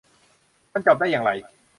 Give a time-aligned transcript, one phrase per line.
[0.73, 1.31] มันจบได้อย่างไร